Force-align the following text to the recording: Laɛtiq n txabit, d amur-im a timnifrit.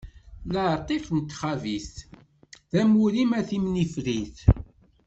Laɛtiq 0.53 1.05
n 1.17 1.19
txabit, 1.29 1.93
d 2.71 2.73
amur-im 2.81 3.31
a 3.39 3.41
timnifrit. 3.49 4.37